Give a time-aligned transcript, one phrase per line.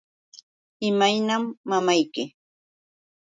[0.87, 2.23] ¿Imaynam mamayki?